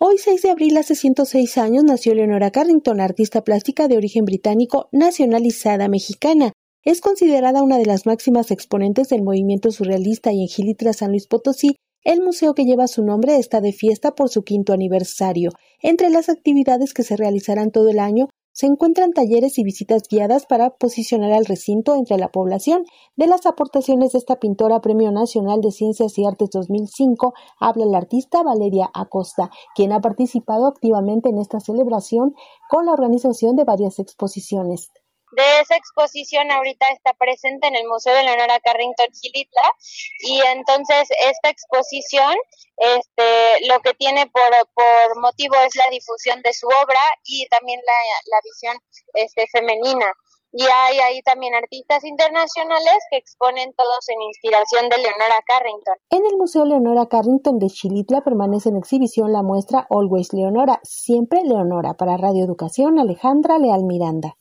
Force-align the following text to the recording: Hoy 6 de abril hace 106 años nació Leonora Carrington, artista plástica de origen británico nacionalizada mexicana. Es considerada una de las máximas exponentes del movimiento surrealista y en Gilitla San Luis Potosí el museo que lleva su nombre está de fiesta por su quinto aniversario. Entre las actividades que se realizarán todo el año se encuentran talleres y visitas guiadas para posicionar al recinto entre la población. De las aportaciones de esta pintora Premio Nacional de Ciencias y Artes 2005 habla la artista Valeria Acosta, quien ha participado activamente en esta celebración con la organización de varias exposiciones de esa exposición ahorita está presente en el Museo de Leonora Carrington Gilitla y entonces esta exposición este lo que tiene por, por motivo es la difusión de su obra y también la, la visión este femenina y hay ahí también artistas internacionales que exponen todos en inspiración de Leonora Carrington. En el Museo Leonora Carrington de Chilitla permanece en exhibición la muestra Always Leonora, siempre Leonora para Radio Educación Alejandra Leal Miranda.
Hoy 0.00 0.16
6 0.18 0.42
de 0.42 0.50
abril 0.50 0.76
hace 0.76 0.94
106 0.94 1.58
años 1.58 1.82
nació 1.82 2.14
Leonora 2.14 2.52
Carrington, 2.52 3.00
artista 3.00 3.42
plástica 3.42 3.88
de 3.88 3.96
origen 3.96 4.24
británico 4.24 4.88
nacionalizada 4.92 5.88
mexicana. 5.88 6.52
Es 6.84 7.00
considerada 7.00 7.64
una 7.64 7.78
de 7.78 7.86
las 7.86 8.06
máximas 8.06 8.52
exponentes 8.52 9.08
del 9.08 9.24
movimiento 9.24 9.72
surrealista 9.72 10.32
y 10.32 10.42
en 10.42 10.46
Gilitla 10.46 10.92
San 10.92 11.10
Luis 11.10 11.26
Potosí 11.26 11.74
el 12.04 12.22
museo 12.22 12.54
que 12.54 12.64
lleva 12.64 12.86
su 12.86 13.04
nombre 13.04 13.36
está 13.38 13.60
de 13.60 13.72
fiesta 13.72 14.14
por 14.14 14.28
su 14.28 14.42
quinto 14.42 14.72
aniversario. 14.72 15.50
Entre 15.82 16.10
las 16.10 16.28
actividades 16.28 16.94
que 16.94 17.02
se 17.02 17.16
realizarán 17.16 17.72
todo 17.72 17.90
el 17.90 17.98
año 17.98 18.28
se 18.58 18.66
encuentran 18.66 19.12
talleres 19.12 19.56
y 19.60 19.62
visitas 19.62 20.08
guiadas 20.10 20.44
para 20.44 20.70
posicionar 20.70 21.30
al 21.30 21.44
recinto 21.44 21.94
entre 21.94 22.18
la 22.18 22.32
población. 22.32 22.86
De 23.14 23.28
las 23.28 23.46
aportaciones 23.46 24.10
de 24.10 24.18
esta 24.18 24.40
pintora 24.40 24.80
Premio 24.80 25.12
Nacional 25.12 25.60
de 25.60 25.70
Ciencias 25.70 26.18
y 26.18 26.24
Artes 26.24 26.50
2005 26.50 27.34
habla 27.60 27.86
la 27.86 27.98
artista 27.98 28.42
Valeria 28.42 28.90
Acosta, 28.92 29.50
quien 29.76 29.92
ha 29.92 30.00
participado 30.00 30.66
activamente 30.66 31.28
en 31.28 31.38
esta 31.38 31.60
celebración 31.60 32.34
con 32.68 32.86
la 32.86 32.94
organización 32.94 33.54
de 33.54 33.62
varias 33.62 34.00
exposiciones 34.00 34.90
de 35.32 35.60
esa 35.60 35.76
exposición 35.76 36.50
ahorita 36.50 36.86
está 36.88 37.12
presente 37.14 37.66
en 37.66 37.76
el 37.76 37.86
Museo 37.86 38.14
de 38.14 38.24
Leonora 38.24 38.60
Carrington 38.60 39.08
Gilitla 39.20 39.72
y 40.20 40.40
entonces 40.42 41.08
esta 41.20 41.50
exposición 41.50 42.34
este 42.76 43.66
lo 43.68 43.80
que 43.80 43.94
tiene 43.94 44.26
por, 44.26 44.50
por 44.74 45.20
motivo 45.20 45.54
es 45.56 45.74
la 45.76 45.90
difusión 45.90 46.40
de 46.42 46.52
su 46.52 46.66
obra 46.66 47.00
y 47.24 47.46
también 47.48 47.80
la, 47.84 48.36
la 48.36 48.40
visión 48.42 48.78
este 49.14 49.46
femenina 49.48 50.12
y 50.52 50.62
hay 50.62 50.98
ahí 50.98 51.22
también 51.22 51.54
artistas 51.54 52.04
internacionales 52.04 52.98
que 53.10 53.18
exponen 53.18 53.72
todos 53.74 54.08
en 54.08 54.22
inspiración 54.22 54.88
de 54.88 54.96
Leonora 54.96 55.42
Carrington. 55.46 55.94
En 56.10 56.24
el 56.24 56.36
Museo 56.38 56.64
Leonora 56.64 57.06
Carrington 57.06 57.58
de 57.58 57.66
Chilitla 57.66 58.22
permanece 58.22 58.70
en 58.70 58.76
exhibición 58.76 59.32
la 59.32 59.42
muestra 59.42 59.86
Always 59.90 60.32
Leonora, 60.32 60.80
siempre 60.82 61.42
Leonora 61.44 61.94
para 61.94 62.16
Radio 62.16 62.44
Educación 62.44 62.98
Alejandra 62.98 63.58
Leal 63.58 63.84
Miranda. 63.84 64.36